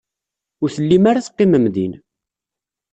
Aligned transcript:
Ur 0.61 0.69
tellim 0.75 1.03
ara 1.09 1.25
teqqimem 1.25 1.65
din. 1.75 1.93